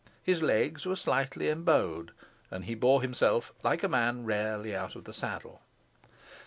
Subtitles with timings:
[0.23, 2.09] His legs were slightly embowed,
[2.49, 5.61] and he bore himself like a man rarely out of the saddle.